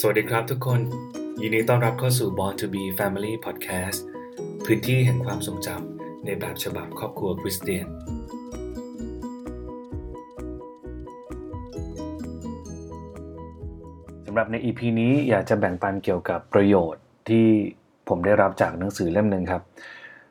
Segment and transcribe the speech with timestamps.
[0.00, 0.80] สวัสดีครับทุกคน
[1.40, 3.98] ยินดีต้อนรับเข้าสู่ Born to be Family Podcast
[4.64, 7.86] พื้นที่แห่งความทรงจำในแบบฉบับครอบครัวคริสเตียน
[14.26, 17.46] สำหรับใน EP นี้อยากจะแบ่งปันเกี่ยวกับประโยชน์ที่
[18.08, 19.62] ผมได้รับจากหนังสือเล่มหนึ่งครับ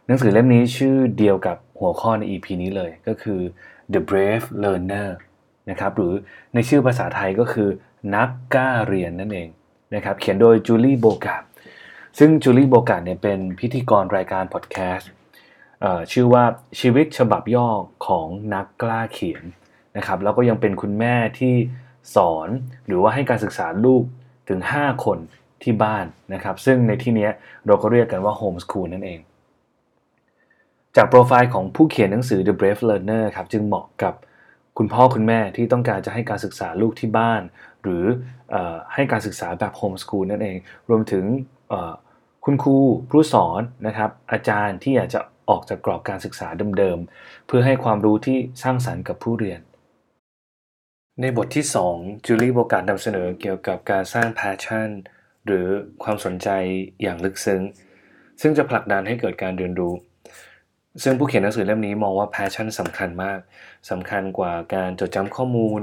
[0.08, 3.40] หนังสือเล่มนี้ชื่อเดียวกับหัวข้อใน EP นี้เลยก็คือ
[3.94, 5.10] The Brave Learner
[5.70, 6.14] นะครับหรือ
[6.54, 7.70] ในชื่อภาษาไทยก็คือ
[8.16, 9.50] นักกล้าเรียนนั่นเอง
[9.96, 11.38] นะครับเขียนโดยจูลี่โบกา
[12.20, 15.10] ซึ่งจูลี่โบกาเนี่ยเป็นพิธีกรรายการพอดแคสต์
[16.12, 16.44] ชื่อว่า
[16.80, 17.70] ชีวิตฉบับย่อ
[18.08, 19.44] ของนักกล้าเขียน
[19.98, 21.56] นะครับแล้วก็ยังเป็นคุณแม่ที่
[22.16, 22.50] สอน
[22.88, 24.04] หรือว่าให้การศึกษาลูก
[24.50, 25.18] ถึง 5 คน
[25.64, 27.30] ที่บ้านนะครับ ซึ่งในที่นี้
[27.68, 29.20] เราก็เรียกกันว่าโฮมสคูลนั่นเอง
[30.96, 34.14] จากโปรไฟล์ของผู้เขียนหนังสือ The Brave Learner ครับจึงเหมาะกับ
[34.78, 37.42] คุณพ่อคุณแม่ที่ต้องการจะให้การศึกษาลูกที่บ้าน
[37.84, 38.04] หรือ
[38.54, 38.56] อ
[38.94, 40.58] ให้การศึกษาแบบโฮมสคูลนั่นเอง
[40.90, 41.26] รวมถึง
[42.46, 42.78] คุณครู
[43.10, 46.48] ผู้สอนนะครับ อาจารย์ที่อยากจะออกจากกรอบการศึกษา
[46.80, 49.62] เดิมๆ เพื่อให้ความรู้ที่สร้างสรรค์กับผู้เรียน
[51.22, 51.66] ในบทที่
[51.96, 54.90] 2 จูลี่โบการนำเสนอเกี่ยวกับการสร้าง passion
[55.46, 55.68] หรือ
[56.04, 56.50] ความสนใจ
[57.02, 57.62] อย่างลึกซึ้ง
[58.42, 59.94] ซึ่งจะผลักดันให้เกิดการเรียนรู้
[61.04, 63.40] ซึ่งผู้เขียนหนังสือเล่มนี้มองว่า passion สำคัญมาก
[63.90, 65.82] สำคัญกว่าการจดจำข้อมูล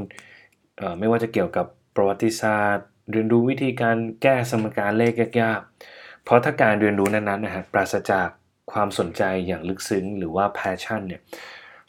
[0.98, 8.28] ไม่ว่าจะเกี่ยวกับประวัติศาสตร์ เรียนรู้วิธีการแก้สมการเลขยากๆ เพราะถ้าการเรียนรู้นั้นๆนะฮะปราศจาก
[8.72, 11.20] ความสนใจอย่างลึกซึ้งหรือว่า passion เนี่ย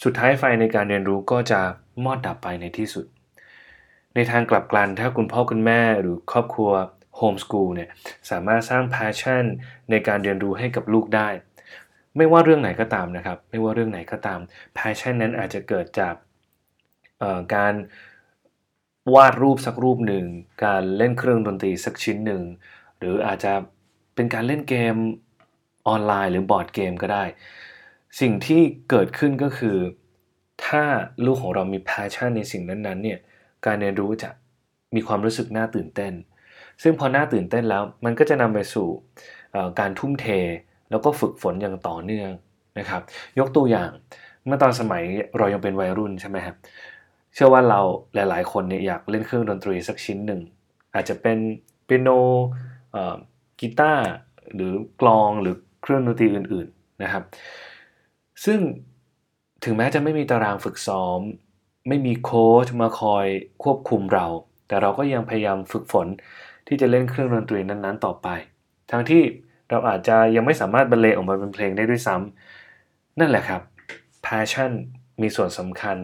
[0.03, 1.61] สุดท้ายไฟในการเรียนรู้ก็จะ
[2.03, 3.05] มอดดับไปในที่สุด
[4.15, 6.71] ในทางกลับกันถ้าคุณพ่อคุณแม่หรือครอบครัว
[7.17, 7.89] โฮมสกูลเนี่ย
[8.29, 9.43] สามารถสร้าง passion
[9.91, 11.29] ในการเรียนรู้ให้กับลูกได้
[12.17, 14.39] ไม่ว่าเรื่องไหนก็ตามนะครับ ไม่ว่าเรื่องไหนก็ตาม
[14.77, 16.15] passion นั้นอาจจะเกิดจาก
[17.55, 17.73] การ
[19.13, 20.25] วาดรูปสักรูปหนึ่ง
[20.65, 22.43] การเล่นเครื่องดนตรีสักชิ้นหนึ่ง
[22.99, 23.53] หรืออาจจะ
[24.15, 24.95] เป็นการเล่นเกม
[25.87, 27.23] ออนไลน์หรือบอร์ดเกมก็ได้
[28.19, 29.77] สิ่งที่เกิดขึ้นก็คือ
[30.65, 30.83] ถ้า
[31.25, 33.19] ลูกของเรามี passion ในสิ่งนั้นๆเนี่ย
[33.65, 34.29] การเรียนรู้จะ
[34.95, 36.13] มีความรู้สึกน่าตื่นเต้น
[36.81, 38.87] ซึ่งพอน่าตื่นเต้นแล้ว มันก็จะนำไปสู่
[39.79, 40.27] การทุ่มเท
[40.89, 42.29] แล้วก็ฝึกฝนอย่างต่อเนื่อง
[42.79, 43.01] นะครับ
[43.39, 43.91] ยกตัวอย่าง
[44.45, 45.03] เมื่อตอนสมัย
[45.37, 46.55] เรายังเป็นวัยรุ่นใช่ไหมครับ
[47.33, 47.79] เชื่อว่าเรา
[48.13, 50.41] หลาย ๆ คนเนี่ยอยากเล่นเครื่องดนตรีสักชิ้นหนึ่ง
[50.93, 51.37] อาจจะเป็น
[51.85, 52.09] เปียโน
[53.59, 54.05] กีตาร์
[54.53, 57.23] หรือกลองหรือเครื่องดนตรีอื่น ๆ นะครับ
[58.45, 58.59] ซึ่ง
[59.63, 61.19] ถึงแม้จะไม่มีตารางฝึกซ้อม
[61.87, 63.25] ไม่มีโค้ชมาคอย
[63.63, 64.25] ควบคุมเรา
[64.67, 66.07] แต่เราก็ยังพยายามฝึกฝน
[66.67, 68.27] ที่จะเล่นเครื่องดนตรีนั้น ๆ ต่อไป
[68.91, 69.23] ทั้งที่
[69.69, 73.61] เราอาจจะยังไม่สามารถบรรเลงออกมาเป็นเพลงได้ด้วยซ้ำนั่นแหละครับ
[74.25, 74.71] passion
[75.21, 75.97] มีส่วนสำคัญ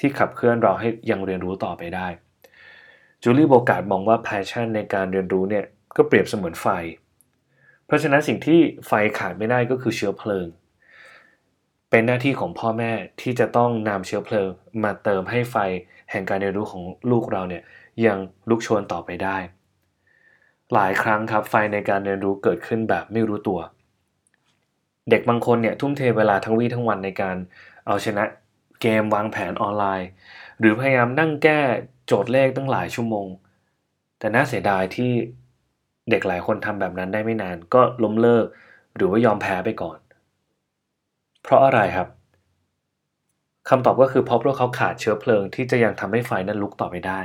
[0.00, 2.06] ที่ขับเคลื่อนเราให้ยังเรียนรู้ต่อไปได้
[3.22, 5.64] จูลี่โบกาดมองว่า passion ในการเรียนรู้เนี่ย
[5.96, 6.66] ก็เปรียบเสมือนไฟ
[7.86, 10.46] เพราะฉะนั้นสิ่งที่ไฟขาดไม่ได้ก็คือเชื้อเพลิง
[11.90, 14.48] เป็นหน้าที่ของพ่อแม่ที่จะต้องนำเชื้อเพลิง
[14.82, 15.56] มาเติมให้ไฟ
[16.10, 17.62] แห่งการเรียนรู้ของลูกเราเนี่ย
[18.06, 18.18] ยัง
[18.48, 19.36] ลุกโชนต่อไปได้
[20.74, 23.60] หลายครั้งครับไฟในการเรียนรู้เกิดขึ้นแบบไม่รู้ตัว
[25.10, 27.36] เด็กบางคนเนี่ยทุ่มเทเวลาทั้งวี่ทั้งวันในการ
[27.86, 28.24] เอาชนะ
[28.80, 30.08] เกมวางแผนออนไลน์
[30.58, 31.60] หรือพยายามนั่งแก้
[32.06, 33.26] โจทย์เลขตั้งหลายชั่วโมง
[34.18, 35.10] แต่น่าเสียดายที่
[36.10, 38.46] เด็กหลายคนทำแบบนั้นได้ไม่นานก็ล้มเลิก
[38.96, 39.98] หรือว่ายอมแพ้ไปก่อน
[41.42, 42.08] เพราะอะไรครับ
[43.68, 47.20] คำตอบก็คือเพราะพวกเขาขาดเชื้อเพลิงที่จะยังทำให้ไฟนั้นลุกต่อไปได้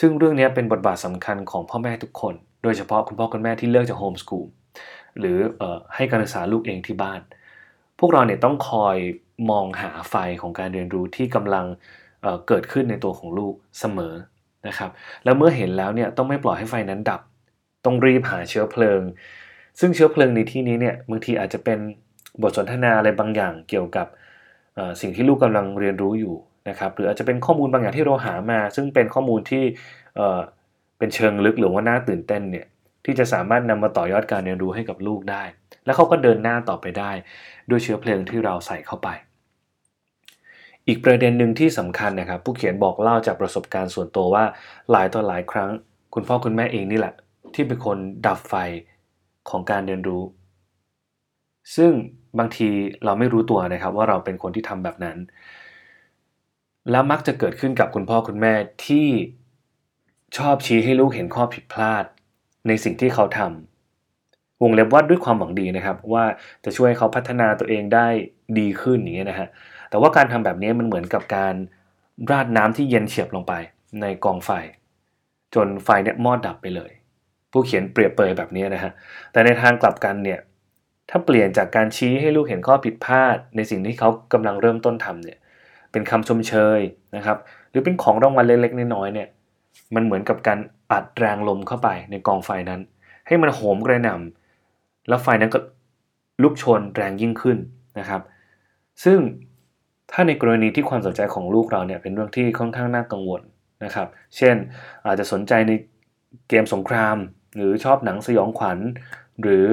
[0.00, 4.46] ซึ่งเรื่องนี้เป็นบทบาทสำคัญของพ่อแม่ทุกคน โดยเฉพาะคุณพ่อคุณแม่ที่เลือกจากโฮมสกูล
[5.18, 5.62] หรืออ
[5.94, 7.20] ให้การศึกษาลูกเองที่บ้าน
[7.98, 8.96] พวกเราเนี่ยต้องคอย
[9.50, 11.66] มองหาไฟของการเรียนรู้ที่กำลัง
[12.22, 14.14] เเกิดขึ้นในตัวของลูกเสมอ
[14.68, 14.90] นะครับ
[15.24, 17.20] แล้วเมื่อเห็นแล้วเนี่ยต้องไม่ปล่อยให้ไฟนั้นดับ
[17.84, 19.00] ต้องรีบหาเชื้อเพลิง
[19.80, 21.78] ซึ่งเชื้อเพลิงในที่นี้เนี่ยบางทีอาจจะเป็น
[22.42, 24.06] บทสนทนาอะไรบางอย่างเกี่ยวกับ
[25.00, 26.34] สิ่งที่ลูกกำลังเรียนรู้อยู่
[26.68, 29.64] นะครับ หรืออาจจะเป็นข้อมูลบางอย่างที่เราหามา ซึ่งเป็นข้อมูลที่
[30.98, 32.66] เป็นเชิงลึกหรือว่าน่าตื่นเต้นเนี่ย
[33.04, 35.42] ที่จะสามารถนำมาต่อยอดการเรียนรู้ให้กับลูกได้
[35.84, 37.10] แล้วเขาก็เดินหน้าต่อไปได้
[37.70, 39.08] ด้วยเชื้อเพลิงที่เราใส่เข้าไป
[40.88, 44.44] อีกประเด็นหนึ่งที่สำคัญนะครับ ผู้เขียนบอกเล่าจากประสบการณ์ส่วนตัวว่า
[44.90, 45.70] หลายต่อหลายครั้ง
[46.14, 47.14] คุณพ่อคุณแม่เองนี่แหละ
[47.54, 48.54] ที่เป็นคนดับไฟ
[49.50, 50.22] ของการเรียนรู้
[51.76, 51.92] ซึ่ง
[52.38, 52.68] บางที
[53.04, 55.18] เราไม่รู้ตัวนะครับว่าเราเป็นคนที่ทำแบบนั้น
[56.90, 58.52] แล้วมักจะเกิดขึ้นกับคุณพ่อคุณแม่
[58.86, 59.08] ที่
[60.36, 62.04] ชอบชี้ให้ลูกเห็นข้อผิดพลาด
[62.68, 66.24] ในสิ่งที่เขาทำวงเล็บว่าด้วยความหวังดีนะครับ ว่า
[66.64, 68.08] จะช่วยเขาพัฒนาตัวเองได้
[68.58, 69.48] ดีขึ้นอย่างนี้นะฮะ
[69.90, 71.54] แต่ว่าการทำแบบนี้มันเหมือนกับการ
[72.30, 73.52] ราดน้ำที่เย็นเฉียบลงไป
[74.00, 74.50] ในกองไฟ
[75.54, 76.90] จนไฟเนี่ยมอดดับไปเลย
[77.52, 78.92] ผู้เขียนเปรียบเปยแบบนี้นะฮะ
[79.32, 80.40] แต่ในทางกลับกันเนี่ย
[81.10, 85.38] ถ้าเปลี่ยนจากการชี้ให้ลูกเห็นข้อผิดพลาด ในสิ่งที่เขากำลังเริ่มต้นทำเนี่ย
[85.92, 86.80] เป็นคำชมเชย
[87.16, 87.38] นะครับ
[87.70, 89.28] หรือเป็นของรางวัลเล็กๆน้อยๆเนี่ย
[89.94, 90.58] มันเหมือนกับการ
[90.92, 92.80] อัดแรงลมเข้าไปในกองไฟนั้น
[93.26, 95.58] ให้มันโหมกระหน่ำแล้วไฟนั้นก็
[96.42, 97.58] ลุกชนแรงยิ่งขึ้น
[97.98, 98.22] นะครับ
[99.04, 99.18] ซึ่ง
[100.12, 103.42] ถ้าในกรณีที่ความสนใจของลูกเราเนี่ยเป็นเรื่องที่ค่อนข้างน่ากังวล
[103.84, 104.56] นะครับ เช่น
[105.06, 105.72] อาจจะสนใจใน
[106.48, 107.16] เกมสงคราม
[107.56, 108.78] หรือชอบหนังสยองขวัญ
[109.42, 109.66] หรือ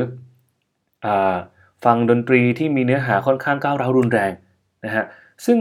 [1.05, 1.07] อ
[1.85, 4.31] ฟังดนตรีที่มีเนื้อหาค่อนข้างก้าวร้าวรุนแรง
[4.85, 5.05] นะฮะ
[5.45, 5.57] ซึ่ง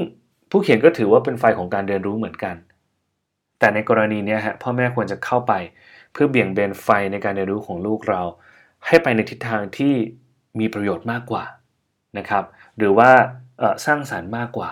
[0.50, 2.54] ผู้เขียนก็ถือว่าเป็นไฟของการเรียนรู้เหมือนกัน
[3.58, 5.52] แต่ในกรณีนี้ฮะพ่อแม่ควรจะเข้าไป
[6.12, 8.22] เพื่อเบี่ยงเบนไฟในการเรียนรู้ของลูกเรา
[8.86, 9.94] ให้ไปในทิศทางที่
[10.58, 11.44] มีประโยชน์มากกว่า
[12.18, 12.44] นะครับ
[12.78, 13.10] หรือว่า
[13.86, 14.70] สร้างสารรค์มากกว่า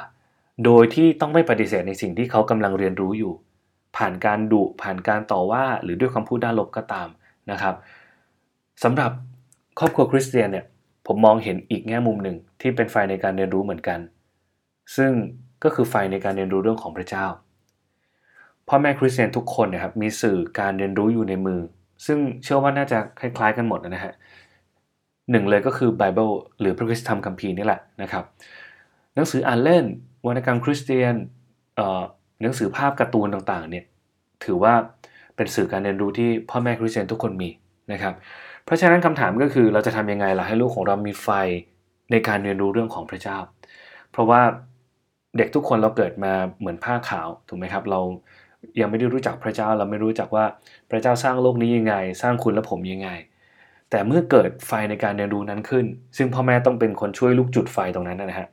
[0.64, 3.32] โดยที่ต้องไม่ปฏิเสธในสิ่งที่เขากำลังเรียนรู้อยู่
[3.96, 7.08] ผ่านการดุผ่านการต่อว่าหรือด้วยคำพูดด้านลบก็ตาม
[7.50, 7.75] นะครับ
[8.82, 9.10] สำหรับ
[9.78, 10.64] ครอบครัวคริสเตียนเนี่ย
[11.06, 13.98] ผมมองเห็นอีกแง่มุมหนึ่งที่เป็นไฟในการเรียนรู้เหมือนกัน
[14.96, 15.12] ซึ่ง
[15.62, 17.26] ก็คือไฟในการเรียนรู้เรื่องของพระเจ้า
[18.69, 21.60] พ่อแม่คริสเตียนทุกคนนะครับมีสื่อการเรียนรู้อยู่ในมือ
[22.06, 24.12] ซึ่งเชื่อว่าน่าจะคล้ายๆกันหมดนะฮะ
[25.31, 26.31] หนึ่งเลยก็คือไบเบิล
[26.61, 28.25] หรือพระคัมภีร์ธรรมคัมภีร์นี่แหละนะครับ
[29.15, 29.85] หนังสืออ่านเล่น
[30.27, 31.15] วรรณกรรมคริสเตียน
[32.43, 33.85] หนังสือภาพการ์ตูนต่างๆเนี่ย
[34.44, 34.75] ถือว่า
[35.37, 37.50] เป็นสื่อการเรียนรู้ที่พ่อแม่คริสเตียนทุกคนมี
[37.93, 38.15] นะครับ
[38.65, 41.29] เพราะฉะนั้นคำถามก็คือเราจะทำยังไงล่ะให้ลูกของเรามีไฟ
[42.11, 43.38] ในการเรียนรู้เรื่องของพระเจ้า
[44.12, 44.41] เพราะว่า
[45.37, 48.00] เด็กทุกคนเราเกิดมาเหมือนผ้าขาวถูกไหมครับ เรา
[48.81, 50.44] ยังไม่ได้รู้จักพระเจ้าเราไม่รู้จักว่า
[50.91, 53.09] พระเจ้าสร้างโลกนี้ยังไง สร้างคุณและผมยังไง
[53.90, 55.84] แต่เมื่อเกิดไฟในการเรียนรู้นั้นขึ้น
[56.16, 58.48] ซึ่งพ่อแม่ต้องเป็นคนช่วยลูกจุดไฟตรงนั้นนะฮะ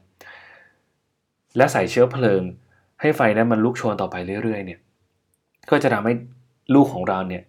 [1.58, 2.42] และใส่เชื้อเพลิง
[3.02, 4.80] ให้ไฟนั้นมันลุกโชนต่อไปเรื่อยๆ เนี่ย
[5.70, 6.14] ก็จะทำให้
[6.76, 7.44] ลูกของเราเนี่ย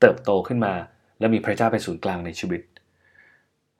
[0.00, 0.72] เติบโตขึ้นมา
[1.20, 2.60] และมีพระเจ้าเป็นศูนย์กลางในชีวิต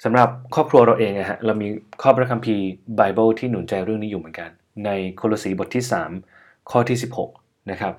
[0.05, 1.69] สำหรับครอบครัวเราเองนะฮะเรามี
[2.03, 2.65] ข้อพระคัมภีร์
[2.97, 4.51] ไบเบิลที่หนุนใจเรื่องนี้อยู่เหมือนกัน
[4.85, 5.85] ในโคลสีบทที่
[6.27, 6.99] 3 ข้อที่
[7.31, 7.93] 16นะครับ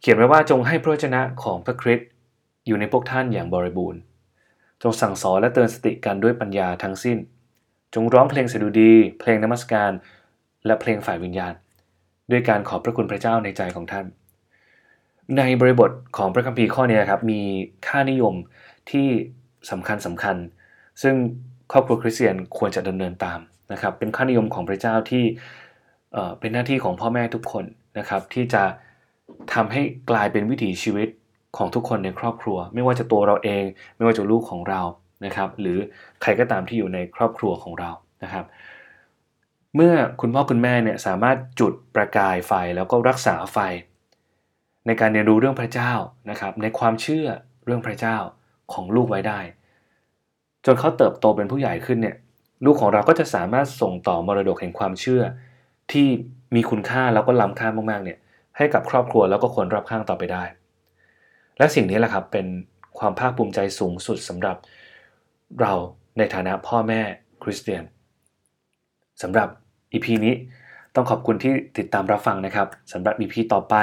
[0.00, 2.08] เขียนไว้ว่าจงให้พระเจนะของพระคริสต์
[2.66, 4.00] อยู่ในพวกท่านอย่างบริบูรณ์
[4.82, 7.18] จงสั่งสอนและเตือนสติกันด้วยปัญญาทั้งสิ้น
[7.94, 9.90] จงร้องเพลงสดุดี เพลงนมัสการ
[10.66, 11.54] และเพลงฝ่ายวิญญาณ
[12.30, 14.06] ด้วยการขอบพระคุณพระเจ้าในใจของท่าน
[15.38, 17.40] ในบริบทของพระคัมภีร์ข้อนี้ครับมี
[17.86, 18.34] ค่านิยม
[18.90, 19.06] ที่
[19.70, 20.36] สำคัญสำคัญ
[21.02, 21.14] ซึ่ง
[21.72, 23.40] ครอบครัวคริสเตียนควรจะดำเนินตาม
[23.72, 25.24] นะครับเป็นค่านิยมของพระเจ้าที่
[26.40, 27.64] เป็นหน้าที่ของพ่อแม่ทุกคน
[27.98, 28.64] นะครับที่จะ
[29.54, 31.08] ทำให้กลายเป็นวิถีชีวิต
[31.56, 33.64] ของทุกคนในครอบครัว ไม่ว่าจะตัวเราเอง
[33.96, 34.80] ไม่ว่าจะลูกของเรา
[35.24, 35.78] นะครับ หรือ
[36.22, 37.90] ใครก็ตามที่อยู่ในครอบครัวของเรา
[38.22, 38.44] นะครับ
[39.76, 43.58] เมื่อคุณพ่อคุณแม่เนี่ยสามารถจุดประกายไฟแล้วก็รักษาไฟ
[44.86, 45.92] ในการเรียนรู้เรื่องพระเจ้า
[46.30, 47.26] นะครับ ในความเชื่อ
[47.66, 48.16] เรื่องพระเจ้า
[48.72, 49.40] ของลูกไว้ได้
[50.64, 52.16] จนเขาเติบโตเป็นผู้ใหญ่ขึ้นเนี่ย
[52.64, 55.22] ลูกของเราก็จะสามารถส่งต่อมรดกแห่งความเชื่อ
[55.92, 56.08] ที่
[56.54, 58.18] มีคุณค่าแล้วก็ล้ำค่ามากๆเนี่ย
[58.56, 60.44] ให้กับครอบครัวแล้วก็คนรอบข้างต่อไปได้
[61.58, 62.46] และสิ่งนี้แหละครับเป็น
[62.98, 64.56] ความภาคภูมิใจสูงสุดสำหรับ
[65.60, 65.72] เรา
[66.18, 67.00] ในฐานะพ่อแม่
[67.42, 67.84] คริสเตียน
[69.22, 69.48] สำหรับ
[69.92, 70.34] EP นี้
[70.94, 73.74] ต้องขอบคุณที่ติดตามรับฟังนะครับสำหรับ EP ต่อไป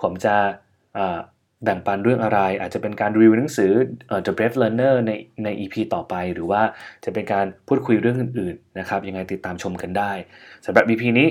[0.00, 0.34] ผมจะ
[1.64, 3.72] แบ่งปันเรื่องอะไร อาจจะเป็นการรีวิวหนังสือ
[4.26, 5.10] The Brave Learner ใน
[5.44, 6.62] ใน EP ต่อไป หรือว่า
[7.04, 10.12] จะเป็นการพูดคุยเรื่องอื่นๆนะครับยังไงติดตามชมกันได้
[10.66, 11.28] สำหรับ EP นี้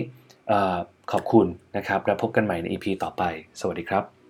[1.12, 1.46] ขอบคุณ
[1.78, 3.24] นะครับ แล้วพบกันใหม่ใน EP ต่อไป
[3.60, 4.23] สวัสดีครับ